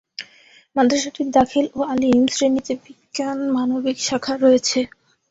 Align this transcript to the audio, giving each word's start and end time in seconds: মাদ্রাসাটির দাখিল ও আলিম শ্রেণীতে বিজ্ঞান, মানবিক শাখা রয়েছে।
মাদ্রাসাটির 0.75 1.29
দাখিল 1.31 1.65
ও 1.75 1.89
আলিম 1.91 2.23
শ্রেণীতে 2.27 2.73
বিজ্ঞান, 2.83 3.37
মানবিক 3.55 3.97
শাখা 4.07 4.33
রয়েছে। 4.37 4.79